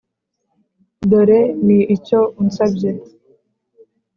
dore 1.09 1.39
ni 1.65 1.79
icyo 1.95 2.19
unsabye 2.41 2.89